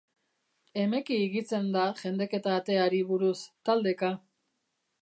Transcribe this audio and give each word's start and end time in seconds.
Emeki 0.83 1.17
higitzen 1.25 1.69
da 1.77 1.85
jendeketa 2.01 2.57
ateari 2.63 3.05
buruz, 3.13 3.39
taldeka. 3.71 4.13